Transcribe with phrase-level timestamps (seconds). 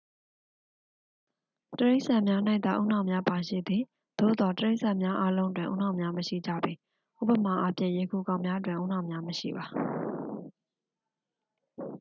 [1.79, 3.81] တိရစ္ဆာန်များ၌သာ ဦးနှောက်များပါရှိသည်။
[4.19, 6.71] သို့သော် တိရစ္ဆာန်များအားလုံးတွင် ဦးနှောက်များ မရှိကြပေ။
[7.21, 9.65] ဥပမာအားဖြင့် ရေခူကောင်များတွင် ဦးနှောက်များမရှိပါ။